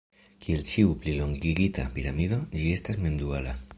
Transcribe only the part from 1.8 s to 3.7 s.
piramido, ĝi estas mem-duala.